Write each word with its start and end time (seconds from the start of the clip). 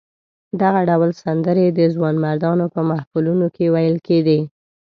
دغه 0.61 0.81
ډول 0.89 1.11
سندرې 1.23 1.67
د 1.77 1.79
ځوانمردانو 1.95 2.65
په 2.73 2.81
محفلونو 2.89 3.45
کې 3.55 3.65
ویل 3.73 3.97
کېدې. 4.07 4.39